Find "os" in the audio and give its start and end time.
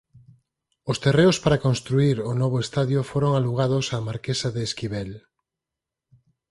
0.91-0.97